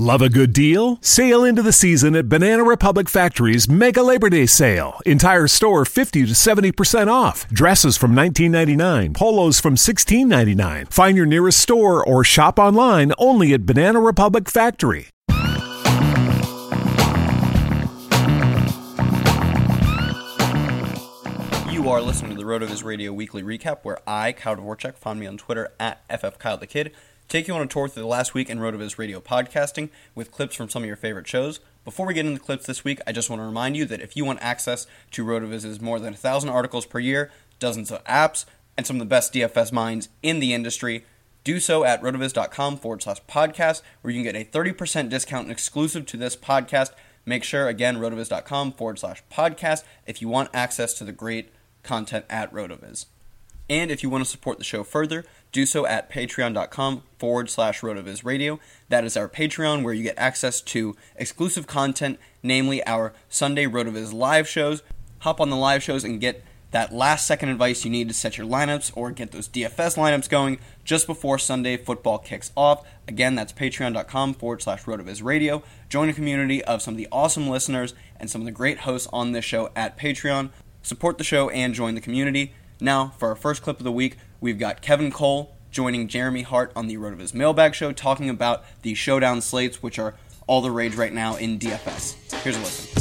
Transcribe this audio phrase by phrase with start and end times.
[0.00, 0.96] Love a good deal?
[1.02, 4.98] Sail into the season at Banana Republic Factory's Mega Labor Day Sale.
[5.04, 7.46] Entire store 50 to 70% off.
[7.50, 10.90] Dresses from $19.99, polos from $16.99.
[10.90, 15.10] Find your nearest store or shop online only at Banana Republic Factory.
[21.70, 25.26] You are listening to the RotoViz Radio Weekly Recap, where I, Kyle Dvorchak, find me
[25.26, 26.92] on Twitter at FFKyleTheKid,
[27.30, 30.56] take you on a tour through the last week in RotoViz Radio podcasting with clips
[30.56, 31.60] from some of your favorite shows.
[31.84, 34.00] Before we get into the clips this week, I just want to remind you that
[34.00, 37.30] if you want access to RotoViz's more than a 1,000 articles per year,
[37.60, 38.46] dozens of apps,
[38.76, 41.04] and some of the best DFS minds in the industry,
[41.44, 46.06] do so at rotoviz.com forward slash podcast, where you can get a 30% discount exclusive
[46.06, 46.90] to this podcast.
[47.24, 51.52] Make sure, again, rotoviz.com forward slash podcast if you want access to the great
[51.84, 53.06] content at Rotoviz.
[53.70, 57.80] And if you want to support the show further, do so at patreon.com forward slash
[57.80, 58.60] rotoviz radio.
[58.88, 64.12] That is our Patreon where you get access to exclusive content, namely our Sunday Rotoviz
[64.12, 64.82] live shows.
[65.20, 68.38] Hop on the live shows and get that last second advice you need to set
[68.38, 72.86] your lineups or get those DFS lineups going just before Sunday football kicks off.
[73.08, 75.62] Again, that's patreon.com forward slash rotoviz radio.
[75.88, 79.08] Join a community of some of the awesome listeners and some of the great hosts
[79.12, 80.50] on this show at Patreon.
[80.82, 82.54] Support the show and join the community.
[82.80, 86.72] Now, for our first clip of the week, we've got Kevin Cole joining Jeremy Hart
[86.74, 90.14] on the RotoViz Mailbag Show talking about the showdown slates, which are
[90.46, 92.16] all the rage right now in DFS.
[92.42, 93.00] Here's a listen.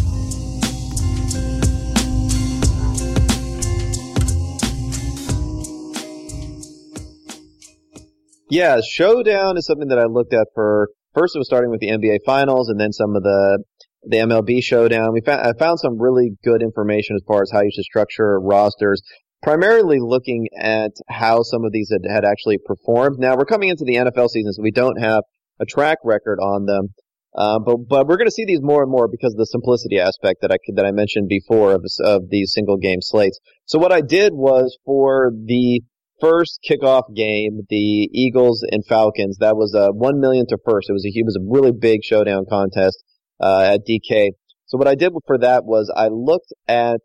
[8.51, 11.35] Yeah, Showdown is something that I looked at for first.
[11.35, 13.63] It was starting with the NBA Finals, and then some of the
[14.03, 15.13] the MLB Showdown.
[15.13, 18.39] We found I found some really good information as far as how you should structure
[18.39, 19.01] rosters.
[19.41, 23.17] Primarily looking at how some of these had, had actually performed.
[23.19, 25.23] Now we're coming into the NFL season, so we don't have
[25.59, 26.89] a track record on them.
[27.35, 29.99] Uh, but but we're going to see these more and more because of the simplicity
[29.99, 33.39] aspect that I that I mentioned before of of these single game slates.
[33.65, 35.81] So what I did was for the
[36.19, 39.37] first kickoff game, the Eagles and Falcons.
[39.39, 40.89] That was a one million to first.
[40.89, 43.03] It was a it was a really big showdown contest
[43.39, 44.31] uh, at DK.
[44.65, 46.99] So what I did for that was I looked at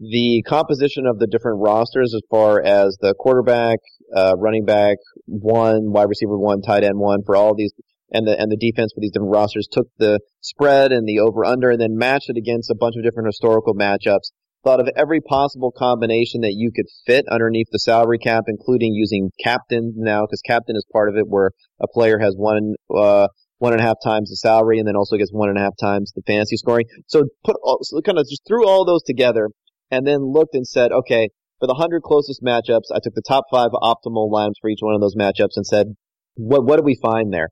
[0.00, 3.78] the composition of the different rosters as far as the quarterback,
[4.16, 7.72] uh, running back one, wide receiver one, tight end one for all these,
[8.10, 9.68] and the and the defense for these different rosters.
[9.70, 13.04] Took the spread and the over under, and then matched it against a bunch of
[13.04, 14.32] different historical matchups
[14.64, 19.30] thought of every possible combination that you could fit underneath the salary cap, including using
[19.42, 21.50] captain now, because captain is part of it, where
[21.80, 25.16] a player has one uh, one and a half times the salary, and then also
[25.16, 26.86] gets one and a half times the fantasy scoring.
[27.06, 29.48] So put all, so kind of just threw all those together,
[29.90, 31.28] and then looked and said, okay,
[31.58, 34.94] for the hundred closest matchups, I took the top five optimal lines for each one
[34.94, 35.88] of those matchups and said,
[36.34, 37.48] what what do we find there?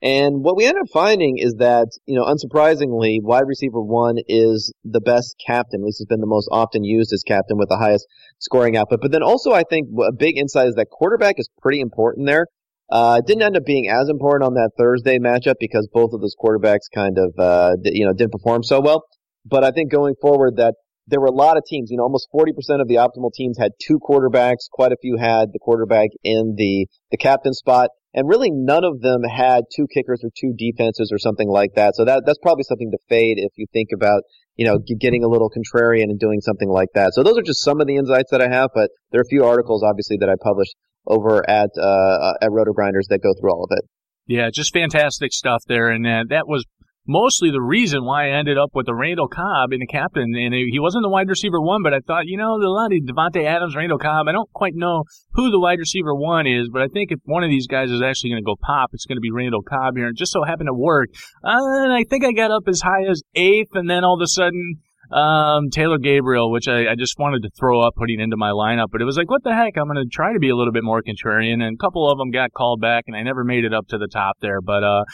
[0.00, 4.72] And what we end up finding is that, you know, unsurprisingly, wide receiver one is
[4.84, 5.80] the best captain.
[5.80, 8.06] At least it's been the most often used as captain with the highest
[8.38, 9.00] scoring output.
[9.02, 12.46] But then also, I think a big insight is that quarterback is pretty important there.
[12.90, 16.36] Uh, didn't end up being as important on that Thursday matchup because both of those
[16.40, 19.02] quarterbacks kind of, uh, you know, didn't perform so well.
[19.44, 20.74] But I think going forward that
[21.08, 23.72] there were a lot of teams, you know, almost 40% of the optimal teams had
[23.80, 24.68] two quarterbacks.
[24.70, 27.88] Quite a few had the quarterback in the, the captain spot.
[28.14, 31.94] And really none of them had two kickers or two defenses or something like that.
[31.94, 34.22] So that, that's probably something to fade if you think about,
[34.56, 37.12] you know, getting a little contrarian and doing something like that.
[37.14, 39.30] So those are just some of the insights that I have, but there are a
[39.30, 40.74] few articles obviously that I published
[41.06, 43.84] over at, uh, at RotoGrinders that go through all of it.
[44.26, 45.88] Yeah, just fantastic stuff there.
[45.88, 46.64] And uh, that was
[47.08, 50.34] mostly the reason why I ended up with the Randall Cobb in the captain.
[50.36, 53.00] And he wasn't the wide receiver one, but I thought, you know, the lot of
[53.02, 54.28] Davante Adams, Randall Cobb.
[54.28, 57.42] I don't quite know who the wide receiver one is, but I think if one
[57.42, 59.96] of these guys is actually going to go pop, it's going to be Randall Cobb
[59.96, 60.06] here.
[60.06, 61.08] And just so happened to work.
[61.42, 64.28] And I think I got up as high as eighth, and then all of a
[64.28, 64.76] sudden.
[65.10, 68.88] Um, Taylor Gabriel, which I, I just wanted to throw up putting into my lineup,
[68.92, 69.78] but it was like, what the heck?
[69.78, 72.18] I'm going to try to be a little bit more contrarian, and a couple of
[72.18, 74.60] them got called back, and I never made it up to the top there.
[74.60, 75.04] But uh,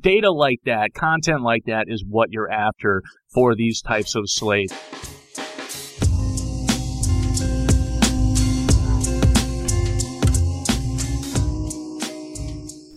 [0.00, 3.02] data like that, content like that is what you're after
[3.32, 4.74] for these types of slates.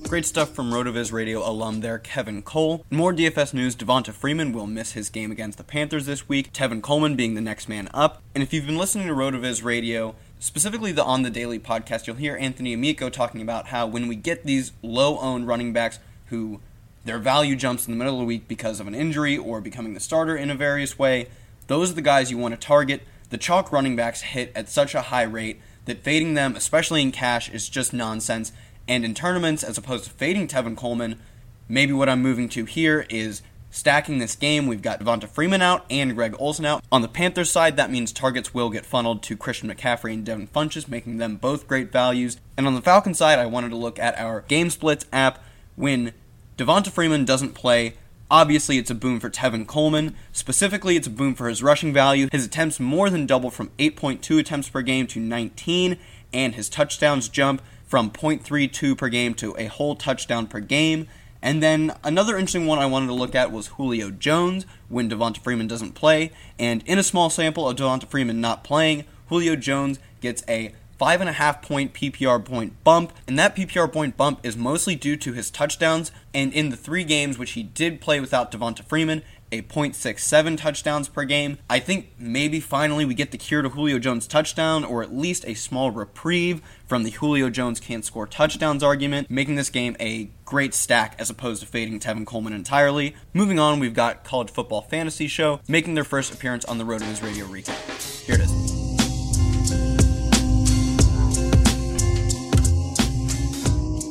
[0.09, 2.83] Great stuff from RotoViz Radio alum there, Kevin Cole.
[2.89, 6.81] More DFS news, Devonta Freeman will miss his game against the Panthers this week, Tevin
[6.81, 8.23] Coleman being the next man up.
[8.33, 12.15] And if you've been listening to RotoViz Radio, specifically the On the Daily podcast, you'll
[12.15, 15.99] hear Anthony Amico talking about how when we get these low owned running backs
[16.29, 16.59] who
[17.05, 19.93] their value jumps in the middle of the week because of an injury or becoming
[19.93, 21.27] the starter in a various way.
[21.67, 23.03] Those are the guys you want to target.
[23.29, 27.11] The chalk running backs hit at such a high rate that fading them, especially in
[27.11, 28.51] cash, is just nonsense.
[28.87, 31.19] And in tournaments, as opposed to fading Tevin Coleman,
[31.67, 33.41] maybe what I'm moving to here is
[33.71, 34.67] stacking this game.
[34.67, 36.83] We've got Devonta Freeman out and Greg Olsen out.
[36.91, 40.47] On the Panthers side, that means targets will get funneled to Christian McCaffrey and Devin
[40.47, 42.37] Funchess, making them both great values.
[42.57, 45.43] And on the Falcon side, I wanted to look at our Game Splits app
[45.75, 46.13] when
[46.59, 47.93] Devonta Freeman doesn't play.
[48.29, 50.13] Obviously, it's a boom for Tevin Coleman.
[50.33, 52.27] Specifically, it's a boom for his rushing value.
[52.33, 55.97] His attempts more than double from 8.2 attempts per game to 19,
[56.33, 61.07] and his touchdowns jump from 0.32 per game to a whole touchdown per game.
[61.41, 65.37] And then another interesting one I wanted to look at was Julio Jones when Devonta
[65.37, 66.33] Freeman doesn't play.
[66.59, 71.21] And in a small sample of Devonta Freeman not playing, Julio Jones gets a five
[71.21, 75.15] and a half point PPR point bump, and that PPR point bump is mostly due
[75.17, 76.11] to his touchdowns.
[76.33, 81.09] And in the three games which he did play without Devonta Freeman, a 0.67 touchdowns
[81.09, 81.57] per game.
[81.69, 85.43] I think maybe finally we get the cure to Julio Jones touchdown, or at least
[85.47, 90.29] a small reprieve from the Julio Jones can't score touchdowns argument, making this game a
[90.45, 93.15] great stack as opposed to fading Tevin Coleman entirely.
[93.33, 97.23] Moving on, we've got College Football Fantasy Show making their first appearance on the RotoViz
[97.23, 98.25] Radio Recap.
[98.25, 98.78] Here it is.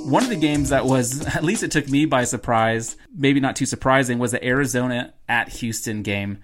[0.08, 3.56] One of the games that was, at least it took me by surprise, maybe not
[3.56, 6.38] too surprising, was the Arizona at Houston game.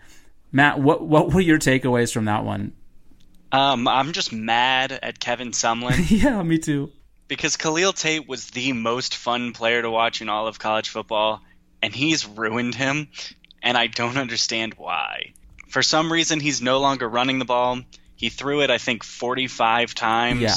[0.53, 2.75] Matt, what what were your takeaways from that one?
[3.51, 6.11] Um, I'm just mad at Kevin Sumlin.
[6.23, 6.93] yeah, me too.
[7.27, 11.41] Because Khalil Tate was the most fun player to watch in all of college football,
[11.81, 13.09] and he's ruined him,
[13.63, 15.33] and I don't understand why.
[15.69, 17.81] For some reason, he's no longer running the ball.
[18.15, 20.43] He threw it, I think, 45 times.
[20.43, 20.55] Yeah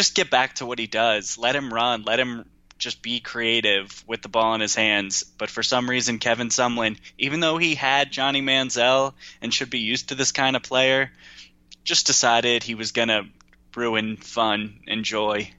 [0.00, 1.36] just get back to what he does.
[1.36, 2.04] Let him run.
[2.04, 2.46] Let him
[2.78, 5.24] just be creative with the ball in his hands.
[5.24, 9.80] But for some reason, Kevin Sumlin, even though he had Johnny Manziel and should be
[9.80, 11.12] used to this kind of player,
[11.84, 13.26] just decided he was going to
[13.76, 15.50] ruin fun and joy.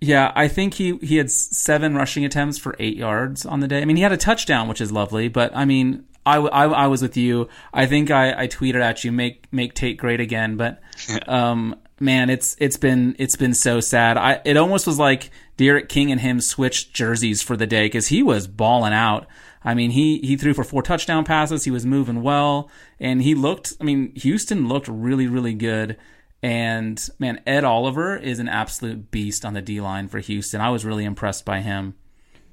[0.00, 3.80] Yeah, I think he, he had seven rushing attempts for eight yards on the day.
[3.80, 6.86] I mean, he had a touchdown, which is lovely, but I mean, I, I, I
[6.88, 7.48] was with you.
[7.72, 10.56] I think I, I tweeted at you, make make Tate great again.
[10.56, 10.80] But
[11.28, 14.16] um, man, it's it's been it's been so sad.
[14.16, 18.08] I it almost was like D'Eriq King and him switched jerseys for the day because
[18.08, 19.26] he was balling out.
[19.64, 21.64] I mean, he he threw for four touchdown passes.
[21.64, 23.74] He was moving well, and he looked.
[23.80, 25.96] I mean, Houston looked really really good.
[26.42, 30.60] And man, Ed Oliver is an absolute beast on the D line for Houston.
[30.60, 31.94] I was really impressed by him.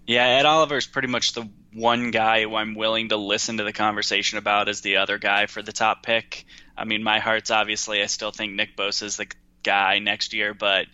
[0.08, 3.64] Yeah, Ed Oliver is pretty much the one guy who I'm willing to listen to
[3.64, 6.46] the conversation about as the other guy for the top pick.
[6.78, 9.28] I mean, my heart's obviously I still think Nick Bosa is the
[9.64, 10.88] guy next year, but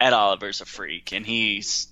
[0.00, 1.88] Ed Oliver's a freak, and he's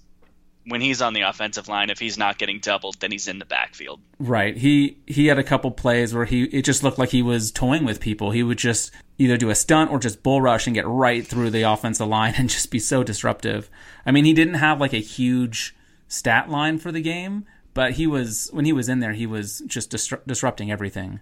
[0.68, 3.46] when he's on the offensive line, if he's not getting doubled, then he's in the
[3.46, 4.00] backfield.
[4.18, 4.56] Right.
[4.56, 7.84] He he had a couple plays where he it just looked like he was toying
[7.84, 8.30] with people.
[8.30, 11.50] He would just either do a stunt or just bull rush and get right through
[11.50, 13.70] the offensive line and just be so disruptive.
[14.04, 15.74] I mean, he didn't have like a huge
[16.06, 19.62] stat line for the game, but he was when he was in there, he was
[19.66, 21.20] just disru- disrupting everything.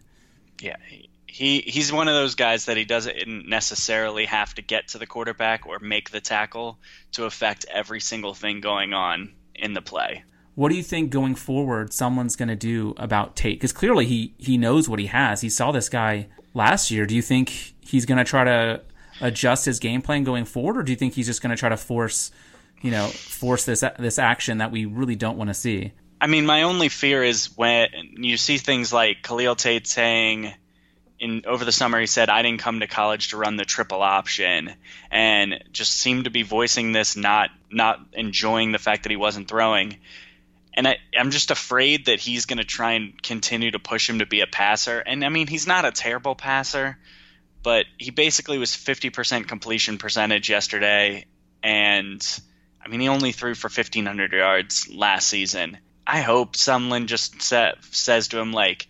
[0.61, 0.77] Yeah,
[1.37, 5.07] he he's one of those guys that he doesn't necessarily have to get to the
[5.07, 6.78] quarterback or make the tackle
[7.12, 10.25] to affect every single thing going on in the play.
[10.55, 13.59] What do you think going forward someone's going to do about Tate?
[13.59, 15.43] Because clearly he he knows what he has.
[15.43, 17.05] He saw this guy last year.
[17.05, 18.81] Do you think he's going to try to
[19.21, 21.69] adjust his game plan going forward, or do you think he's just going to try
[21.69, 22.31] to force,
[22.81, 25.93] you know, force this this action that we really don't want to see?
[26.19, 30.55] I mean, my only fear is when you see things like Khalil Tate saying
[31.18, 34.02] in over the summer he said I didn't come to college to run the triple
[34.02, 34.75] option
[35.11, 39.49] and just seemed to be voicing this not not enjoying the fact that he wasn't
[39.49, 39.96] throwing
[40.76, 44.18] and I, I'm just afraid that he's going to try and continue to push him
[44.18, 44.99] to be a passer.
[44.99, 46.99] And I mean, he's not a terrible passer,
[47.62, 51.25] but he basically was 50% completion percentage yesterday.
[51.62, 52.23] And
[52.85, 55.78] I mean, he only threw for 1,500 yards last season.
[56.06, 58.87] I hope Sumlin just sa- says to him, like,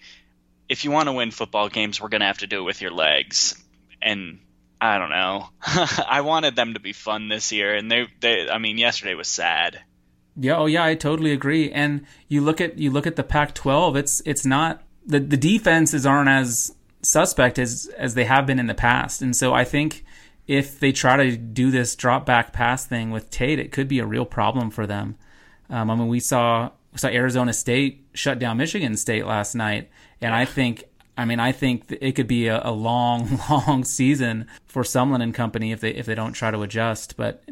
[0.69, 2.81] if you want to win football games, we're going to have to do it with
[2.81, 3.63] your legs.
[4.03, 4.41] And
[4.81, 5.49] I don't know.
[6.07, 7.75] I wanted them to be fun this year.
[7.75, 9.81] And they, they, I mean, yesterday was sad.
[10.39, 11.73] Yeah, oh yeah, I totally agree.
[11.73, 16.05] And you look at you look at the Pac-12, it's it's not the the defenses
[16.05, 19.23] aren't as suspect as as they have been in the past.
[19.23, 20.05] And so I think
[20.47, 23.99] if they try to do this drop back pass thing with Tate, it could be
[23.99, 25.17] a real problem for them.
[25.71, 30.35] Um, I mean, we saw saw Arizona State shut down Michigan State last night, and
[30.35, 30.85] I think
[31.17, 35.35] I mean I think it could be a, a long, long season for Sumlin and
[35.35, 37.17] company if they if they don't try to adjust.
[37.17, 37.45] But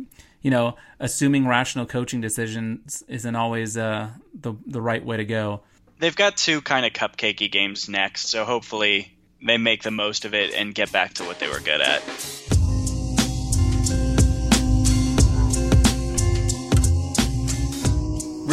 [0.43, 5.63] you know, assuming rational coaching decisions isn't always uh, the the right way to go.
[5.99, 10.35] They've got two kind of cupcakey games next, so hopefully they make the most of
[10.35, 12.54] it and get back to what they were good at.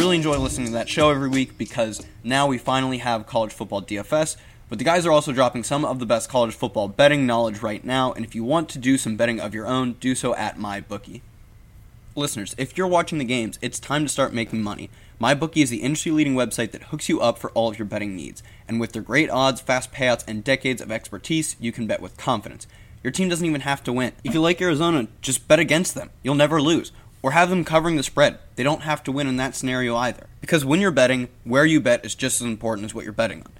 [0.02, 3.80] Really enjoy listening to that show every week because now we finally have college football
[3.80, 4.34] DFS.
[4.68, 7.84] But the guys are also dropping some of the best college football betting knowledge right
[7.84, 10.58] now, and if you want to do some betting of your own, do so at
[10.58, 11.20] MyBookie.
[12.16, 14.90] Listeners, if you're watching the games, it's time to start making money.
[15.20, 18.16] MyBookie is the industry leading website that hooks you up for all of your betting
[18.16, 18.42] needs.
[18.66, 22.16] And with their great odds, fast payouts, and decades of expertise, you can bet with
[22.16, 22.66] confidence.
[23.04, 24.14] Your team doesn't even have to win.
[24.24, 26.10] If you like Arizona, just bet against them.
[26.24, 26.90] You'll never lose.
[27.22, 28.40] Or have them covering the spread.
[28.56, 30.26] They don't have to win in that scenario either.
[30.40, 33.40] Because when you're betting, where you bet is just as important as what you're betting
[33.40, 33.52] on.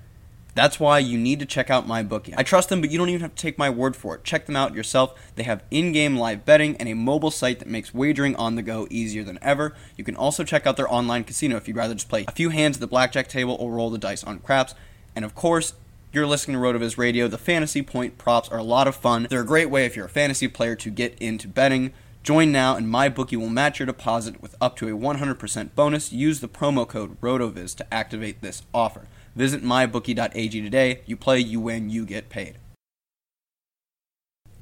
[0.55, 2.35] That's why you need to check out my bookie.
[2.37, 4.25] I trust them, but you don't even have to take my word for it.
[4.25, 5.19] Check them out yourself.
[5.35, 8.63] They have in game live betting and a mobile site that makes wagering on the
[8.63, 9.75] go easier than ever.
[9.97, 12.51] You can also check out their online casino if you'd rather just play a few
[12.51, 14.75] hands at the blackjack table or roll the dice on craps.
[15.17, 15.73] And of course,
[16.13, 17.29] you're listening to RotoViz Radio.
[17.29, 19.27] The fantasy point props are a lot of fun.
[19.31, 21.95] They're a great way if you're a fantasy player to get into betting.
[22.23, 26.12] Join now, and MyBookie will match your deposit with up to a 100% bonus.
[26.12, 29.09] Use the promo code RotoViz to activate this offer.
[29.35, 31.00] Visit mybookie.ag today.
[31.05, 32.59] You play, you win, you get paid.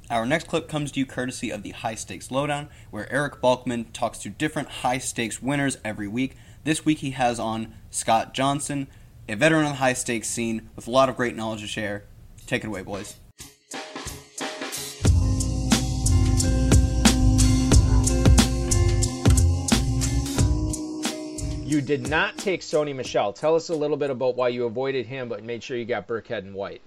[0.09, 3.93] Our next clip comes to you courtesy of the High Stakes Lowdown, where Eric Balkman
[3.93, 6.37] talks to different high stakes winners every week.
[6.65, 8.89] This week he has on Scott Johnson,
[9.29, 12.05] a veteran of the high stakes scene with a lot of great knowledge to share.
[12.47, 13.20] Take it away, boys.
[21.71, 23.33] You did not take Sony Michel.
[23.33, 26.09] Tell us a little bit about why you avoided him, but made sure you got
[26.09, 26.83] Burkhead and White.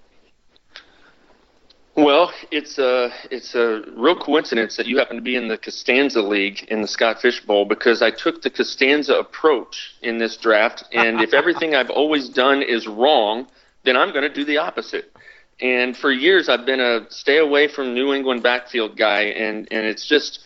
[1.96, 6.22] Well, it's a it's a real coincidence that you happen to be in the Costanza
[6.22, 10.84] League in the Scott Fish Bowl because I took the Costanza approach in this draft,
[10.92, 13.48] and if everything I've always done is wrong,
[13.84, 15.16] then I'm going to do the opposite.
[15.62, 19.86] And for years, I've been a stay away from New England backfield guy, and and
[19.86, 20.42] it's just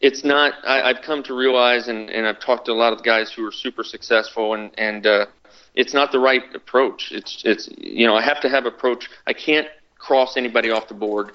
[0.00, 0.54] it's not.
[0.64, 3.46] I, I've come to realize, and, and I've talked to a lot of guys who
[3.46, 5.26] are super successful, and and uh,
[5.74, 7.10] it's not the right approach.
[7.12, 9.08] It's it's you know I have to have approach.
[9.26, 11.32] I can't cross anybody off the board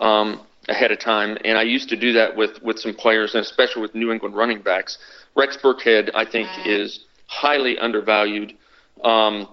[0.00, 3.42] um, ahead of time, and I used to do that with with some players, and
[3.44, 4.98] especially with New England running backs.
[5.36, 8.54] Rex Burkhead, I think, is highly undervalued.
[9.04, 9.48] Um,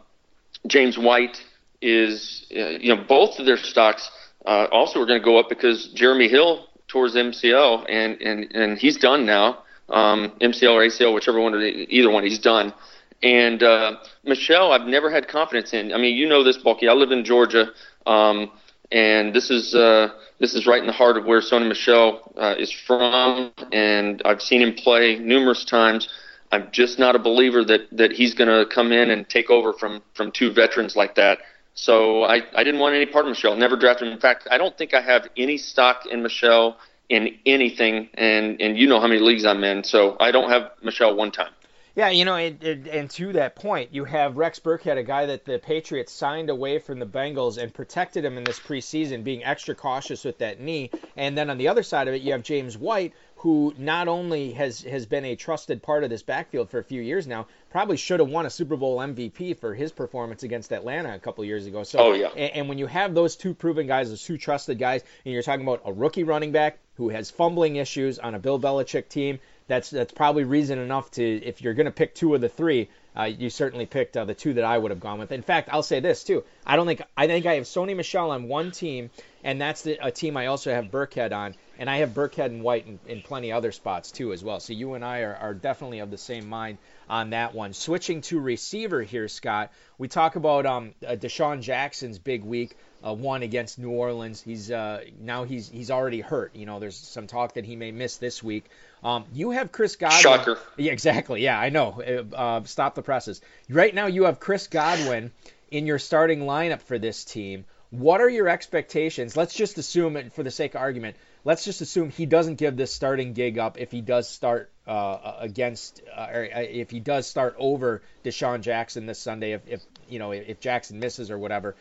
[0.67, 1.37] James White
[1.81, 4.09] is, uh, you know, both of their stocks
[4.45, 8.77] uh, also are going to go up because Jeremy Hill towards MCL, and and and
[8.77, 9.63] he's done now.
[9.89, 11.53] Um, MCL or ACL, whichever one,
[11.89, 12.73] either one, he's done.
[13.21, 15.91] And uh, Michel, I've never had confidence in.
[15.91, 16.87] I mean, you know this, Bulky.
[16.87, 17.67] I live in Georgia,
[18.05, 18.51] um,
[18.91, 20.09] and this is uh,
[20.39, 24.41] this is right in the heart of where Sony Michel uh, is from, and I've
[24.41, 26.07] seen him play numerous times.
[26.51, 29.73] I'm just not a believer that that he's going to come in and take over
[29.73, 31.39] from from two veterans like that.
[31.75, 33.55] So I, I didn't want any part of Michel.
[33.55, 34.07] Never drafted.
[34.07, 36.77] In fact, I don't think I have any stock in Michel
[37.09, 38.09] in anything.
[38.13, 39.83] And and you know how many leagues I'm in.
[39.83, 41.51] So I don't have Michel one time.
[41.95, 45.27] Yeah, you know, it, it, and to that point, you have Rex Burkhead, a guy
[45.27, 49.43] that the Patriots signed away from the Bengals and protected him in this preseason, being
[49.43, 50.89] extra cautious with that knee.
[51.15, 54.53] And then on the other side of it, you have James White, who not only
[54.53, 57.97] has has been a trusted part of this backfield for a few years now, probably
[57.97, 61.67] should have won a Super Bowl MVP for his performance against Atlanta a couple years
[61.67, 61.83] ago.
[61.83, 62.29] So, oh, yeah.
[62.29, 65.43] and, and when you have those two proven guys, those two trusted guys, and you're
[65.43, 69.39] talking about a rookie running back who has fumbling issues on a Bill Belichick team
[69.67, 72.89] that's that's probably reason enough to if you're going to pick two of the three,
[73.17, 75.31] uh, you certainly picked uh, the two that I would have gone with.
[75.31, 76.43] In fact, I'll say this too.
[76.65, 79.09] I don't think I think I have Sony Michel on one team,
[79.43, 82.63] and that's the, a team I also have Burkhead on, and I have Burkhead and
[82.63, 84.59] White in, in plenty other spots too as well.
[84.59, 86.77] So you and I are, are definitely of the same mind
[87.09, 87.73] on that one.
[87.73, 89.71] Switching to receiver here, Scott.
[89.97, 92.75] We talk about um, uh, DeSean Jackson's big week.
[93.05, 94.41] Uh, one against New Orleans.
[94.41, 96.55] He's uh, now he's he's already hurt.
[96.55, 98.69] You know, there's some talk that he may miss this week.
[99.03, 100.21] Um, you have Chris Godwin.
[100.21, 100.59] Shocker.
[100.77, 101.41] Yeah, exactly.
[101.41, 102.01] Yeah, I know.
[102.01, 103.41] Uh, uh, stop the presses.
[103.69, 105.31] Right now, you have Chris Godwin
[105.71, 107.65] in your starting lineup for this team.
[107.89, 109.37] What are your expectations?
[109.37, 112.91] Let's just assume, for the sake of argument, let's just assume he doesn't give this
[112.91, 117.27] starting gig up if he does start uh, against, uh, or uh, if he does
[117.27, 119.51] start over DeSean Jackson this Sunday.
[119.51, 121.75] If, if you know if Jackson misses or whatever,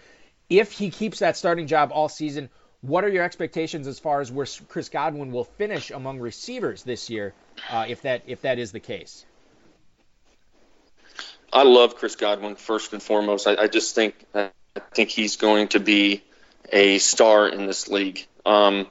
[0.50, 2.50] if he keeps that starting job all season,
[2.82, 7.08] what are your expectations as far as where Chris Godwin will finish among receivers this
[7.08, 7.32] year,
[7.70, 9.24] uh, if that if that is the case?
[11.52, 13.46] I love Chris Godwin first and foremost.
[13.46, 14.50] I, I just think I
[14.92, 16.22] think he's going to be
[16.72, 18.26] a star in this league.
[18.44, 18.88] Um,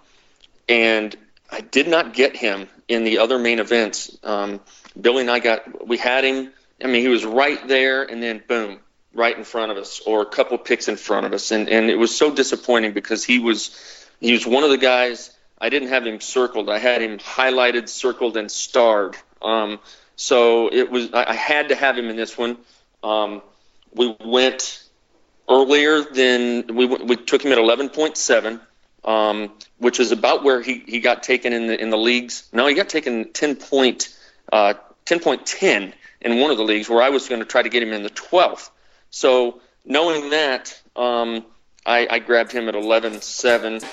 [0.70, 1.16] and
[1.50, 4.18] I did not get him in the other main events.
[4.24, 4.62] Um,
[5.00, 6.52] Billy and I got we had him.
[6.82, 8.80] I mean, he was right there, and then boom,
[9.14, 11.52] right in front of us or a couple picks in front of us.
[11.52, 15.36] And and it was so disappointing because he was he was one of the guys
[15.60, 16.70] I didn't have him circled.
[16.70, 19.16] I had him highlighted circled and starred.
[19.42, 19.80] Um,
[20.16, 22.58] so it was I, I had to have him in this one.
[23.04, 23.42] Um,
[23.94, 24.84] we went
[25.50, 28.60] earlier than we we took him at 11.7
[29.04, 32.48] um, which is about where he, he got taken in the in the leagues.
[32.54, 34.16] No he got taken 10 point
[34.52, 34.76] uh,
[35.06, 37.94] 10.10 in one of the leagues where I was going to try to get him
[37.94, 38.70] in the 12th
[39.12, 41.46] so knowing that, um,
[41.86, 43.84] I, I grabbed him at 11.7.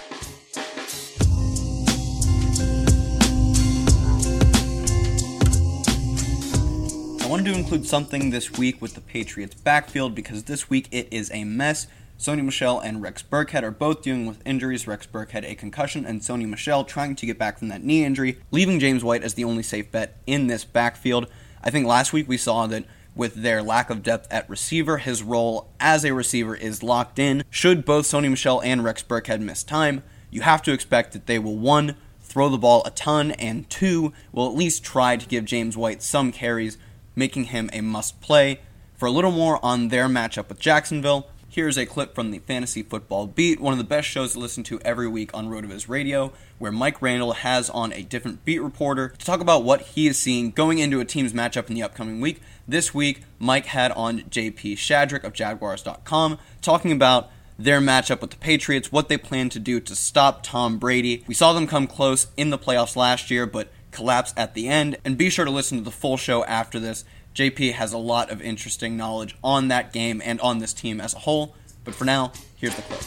[7.20, 11.08] I wanted to include something this week with the Patriots backfield because this week it
[11.10, 11.88] is a mess.
[12.18, 14.86] Sony Michel and Rex Burkhead are both dealing with injuries.
[14.86, 18.38] Rex Burkhead a concussion, and Sony Michel trying to get back from that knee injury,
[18.50, 21.28] leaving James White as the only safe bet in this backfield.
[21.62, 22.84] I think last week we saw that
[23.18, 24.96] with their lack of depth at receiver.
[24.96, 27.42] His role as a receiver is locked in.
[27.50, 31.38] Should both Sony Michel and Rex Burkhead miss time, you have to expect that they
[31.38, 35.44] will one, throw the ball a ton, and two, will at least try to give
[35.44, 36.78] James White some carries,
[37.16, 38.60] making him a must play.
[38.94, 42.82] For a little more on their matchup with Jacksonville, here's a clip from the Fantasy
[42.82, 46.32] Football Beat, one of the best shows to listen to every week on RotoViz Radio,
[46.58, 50.18] where Mike Randall has on a different beat reporter to talk about what he is
[50.18, 52.40] seeing going into a team's matchup in the upcoming week.
[52.66, 58.36] This week, Mike had on JP Shadrick of Jaguars.com talking about their matchup with the
[58.36, 61.24] Patriots, what they plan to do to stop Tom Brady.
[61.26, 64.96] We saw them come close in the playoffs last year, but collapse at the end.
[65.04, 67.04] And be sure to listen to the full show after this.
[67.34, 71.14] JP has a lot of interesting knowledge on that game and on this team as
[71.14, 71.54] a whole.
[71.84, 73.02] But for now, here's the clip.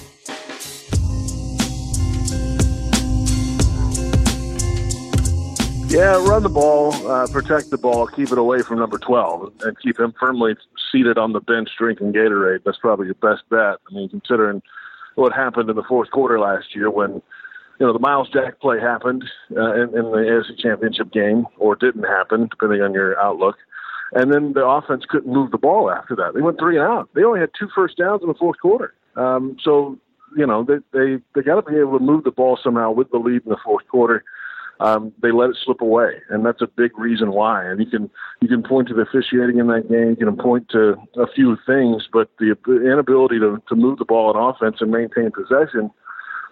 [5.92, 9.78] Yeah, run the ball, uh, protect the ball, keep it away from number 12, and
[9.78, 10.56] keep him firmly
[10.90, 12.64] seated on the bench drinking Gatorade.
[12.64, 13.78] That's probably your best bet.
[13.90, 14.62] I mean, considering
[15.16, 17.22] what happened in the fourth quarter last year when,
[17.78, 21.76] you know, the Myles Jack play happened uh, in, in the AFC Championship game, or
[21.76, 23.58] didn't happen, depending on your outlook.
[24.14, 26.34] And then the offense couldn't move the ball after that.
[26.34, 27.10] They went three and out.
[27.16, 28.94] They only had two first downs in the fourth quarter.
[29.16, 29.98] Um, so,
[30.36, 33.10] you know, they they they got to be able to move the ball somehow with
[33.12, 34.24] the lead in the fourth quarter
[34.82, 37.64] um, they let it slip away, and that's a big reason why.
[37.64, 38.10] And you can
[38.42, 41.56] you can point to the officiating in that game, you can point to a few
[41.68, 45.92] things, but the inability to to move the ball in offense and maintain possession,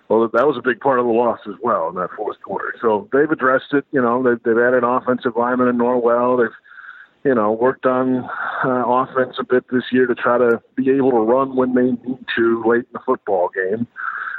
[0.10, 2.76] well, that was a big part of the loss as well in that fourth quarter.
[2.80, 3.86] So they've addressed it.
[3.92, 6.38] You know, they've, they've added offensive lineman in Norwell.
[6.38, 6.56] They've
[7.24, 8.24] you know, worked on
[8.64, 11.92] uh, offense a bit this year to try to be able to run when they
[11.92, 13.88] need to late in the football game.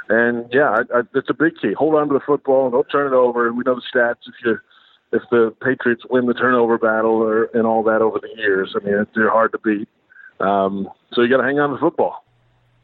[0.09, 1.73] And yeah, I, I, it's a big key.
[1.73, 2.69] Hold on to the football.
[2.69, 3.47] Don't turn it over.
[3.47, 4.27] And we know the stats.
[4.27, 4.57] If you
[5.13, 8.83] if the Patriots win the turnover battle or, and all that over the years, I
[8.83, 9.89] mean, they're hard to beat.
[10.39, 12.25] Um, so you got to hang on to the football.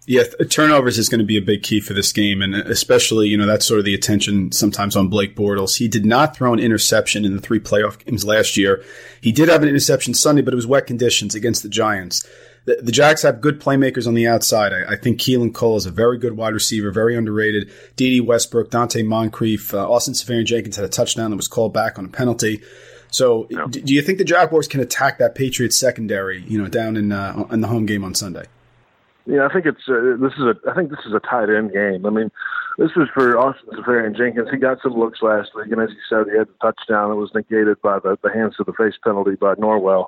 [0.10, 3.36] Yeah, turnovers is going to be a big key for this game, and especially you
[3.38, 5.80] know that's sort of the attention sometimes on Blake Bortles.
[5.80, 8.82] He did not throw an interception in the three playoff games last year.
[9.20, 12.26] He did have an interception Sunday, but it was wet conditions against the Giants.
[12.64, 14.72] The, the Jags have good playmakers on the outside.
[14.72, 17.70] I, I, think Keelan Cole is a very good wide receiver, very underrated.
[17.98, 22.06] Dede Westbrook, Donte Moncrief, uh, Austin Seferian-Jenkins had a touchdown that was called back on
[22.06, 22.62] a penalty.
[23.10, 23.68] So, yeah.
[23.70, 26.44] do you think the Jaguars can attack that Patriots secondary?
[26.44, 28.46] You know, down in uh, in the home game on Sunday.
[29.28, 31.74] Yeah, I think it's uh, this is a I think this is a tight end
[31.74, 32.06] game.
[32.06, 32.32] I mean,
[32.78, 34.48] this is for Austin Seferian-Jenkins.
[34.50, 37.18] He got some looks last week, and as you said, he had the touchdown that
[37.18, 40.08] was negated by the, the hands to the face penalty by Norwell.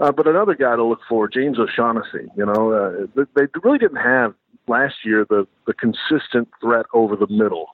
[0.00, 2.28] Uh, but another guy to look for, James O'Shaughnessy.
[2.36, 4.34] You know, uh, they really didn't have
[4.68, 7.68] last year the the consistent threat over the middle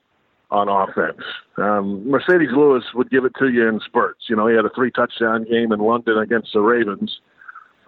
[0.49, 1.21] on offense.
[1.57, 4.25] Um, Marcedes Lewis would give it to you in spurts.
[4.29, 7.19] You know, he had a three touchdown game in London against the Ravens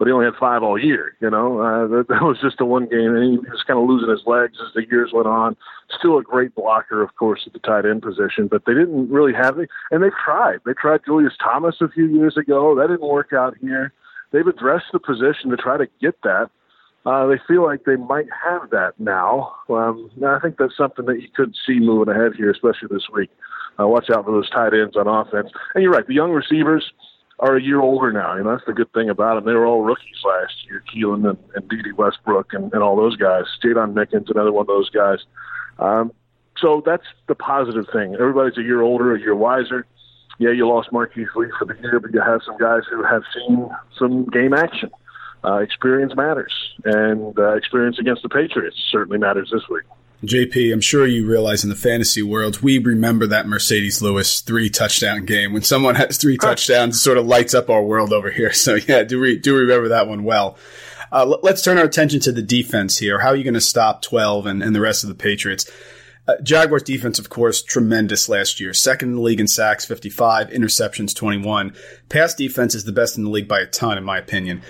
[0.02, 1.14] but he only had five all year.
[1.20, 3.88] You know, uh, that, that was just a one game, and he was kind of
[3.88, 5.56] losing his legs as the years went on.
[5.96, 9.32] Still a great blocker, of course, at the tight end position, but they didn't really
[9.32, 9.70] have it.
[9.92, 10.58] And they tried.
[10.66, 12.74] They tried Julius Thomas a few years ago.
[12.74, 13.92] That didn't work out here.
[14.32, 16.50] They've addressed the position to try to get that.
[17.06, 19.54] Uh, they feel like they might have that now.
[19.68, 23.30] Um, I think that's something that you could see moving ahead here, especially this week.
[23.78, 25.52] Uh, watch out for those tight ends on offense.
[25.76, 26.90] And you're right, the young receivers
[27.38, 28.36] are a year older now.
[28.36, 29.44] You know, that's the good thing about them.
[29.44, 33.16] They were all rookies last year, Keelan and, and Dede Westbrook and, and all those
[33.16, 33.44] guys.
[33.62, 35.18] Jaydon Mickens, another one of those guys.
[35.78, 36.12] Um,
[36.58, 38.14] so that's the positive thing.
[38.14, 39.86] Everybody's a year older, a year wiser.
[40.38, 43.22] Yeah, you lost Marquise Lee for the year, but you have some guys who have
[43.34, 43.68] seen
[43.98, 44.90] some game action.
[45.44, 46.52] Uh, experience matters,
[46.84, 49.82] and uh, experience against the Patriots certainly matters this week.
[50.24, 54.70] JP, I'm sure you realize in the fantasy world, we remember that Marcedes Lewis three
[54.70, 55.52] touchdown game.
[55.52, 58.52] When someone has three touchdowns, it sort of lights up our world over here.
[58.62, 60.56] So yeah, do we do remember that one well?
[61.10, 63.18] Uh, l- let's turn our attention to the defense here.
[63.18, 65.68] How are you going to stop 12 and, and the rest of the Patriots?
[66.28, 68.72] Uh, Jaguars defense, of course, tremendous last year.
[68.72, 71.74] Second in the league in sacks, 55, interceptions, 21.
[72.08, 74.62] Pass defense is the best in the league by a ton, in my opinion.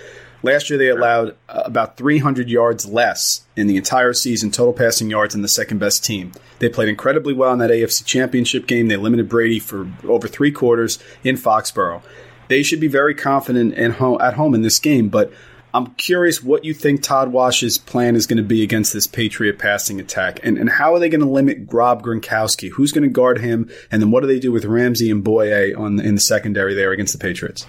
[0.43, 5.09] Last year, they allowed uh, about 300 yards less in the entire season, total passing
[5.09, 6.33] yards, than the second best team.
[6.59, 8.89] They played incredibly well in that AFC Championship game.
[8.89, 12.03] They limited Brady for over three quarters in Foxborough.
[12.49, 15.33] They should be very confident at home in this game, but
[15.75, 19.59] I'm curious what you think Todd Wash's plan is going to be against this Patriot
[19.59, 22.69] passing attack, and, and how are they going to limit Rob Gronkowski?
[22.71, 25.75] Who's going to guard him, and then what do they do with Ramsey and Bouye
[25.79, 27.67] on in the secondary there against the Patriots?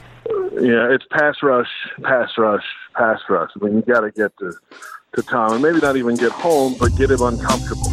[0.61, 1.67] Yeah, it's pass rush,
[2.03, 2.63] pass rush,
[2.93, 3.49] pass rush.
[3.59, 4.53] I mean, you got to get to
[5.15, 7.89] to Tom, and maybe not even get home, but get him uncomfortable.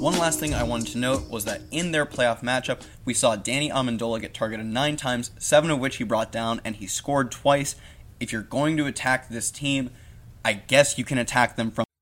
[0.00, 3.36] One last thing I wanted to note was that in their playoff matchup, we saw
[3.36, 7.30] Danny Amendola get targeted nine times, seven of which he brought down, and he scored
[7.30, 7.76] twice.
[8.18, 9.90] If you're going to attack this team,
[10.44, 11.84] I guess you can attack them from.